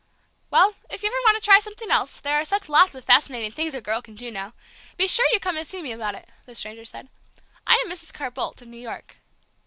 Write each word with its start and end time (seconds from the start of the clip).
"Well, 0.49 0.73
if 0.89 1.03
you 1.03 1.09
ever 1.09 1.15
want 1.25 1.37
to 1.37 1.45
try 1.47 1.59
something 1.59 1.91
else, 1.91 2.21
there 2.21 2.33
are 2.39 2.43
such 2.43 2.67
lots 2.69 2.95
of 2.95 3.05
fascinating 3.05 3.51
things 3.51 3.75
a 3.75 3.81
girl 3.81 4.01
can 4.01 4.15
do 4.15 4.31
now! 4.31 4.53
be 4.97 5.07
sure 5.07 5.27
you 5.31 5.39
come 5.39 5.57
and 5.57 5.67
see 5.67 5.83
me 5.83 5.91
about 5.91 6.15
it," 6.15 6.27
the 6.47 6.55
stranger 6.55 6.85
said. 6.85 7.07
"I 7.67 7.79
am 7.85 7.91
Mrs. 7.91 8.11
Carr 8.11 8.31
Boldt, 8.31 8.63
of 8.63 8.67
New 8.67 8.79
York." 8.81 9.17